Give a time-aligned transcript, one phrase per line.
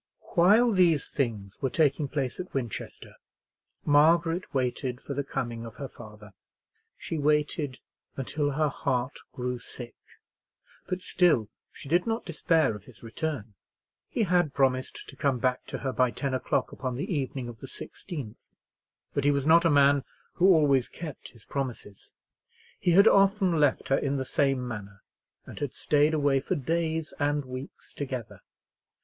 [0.33, 3.17] While these things were taking place at Winchester,
[3.85, 6.33] Margaret waited for the coming of her father.
[6.97, 7.79] She waited
[8.17, 9.93] until her heart grew sick,
[10.87, 13.53] but still she did not despair of his return.
[14.09, 17.59] He had promised to come back to her by ten o'clock upon the evening of
[17.59, 18.55] the 16th;
[19.13, 22.11] but he was not a man who always kept his promises.
[22.79, 25.03] He had often left her in the same manner,
[25.45, 28.41] and had stayed away for days and weeks together.